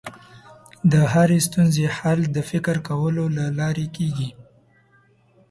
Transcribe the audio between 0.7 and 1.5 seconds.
د هرې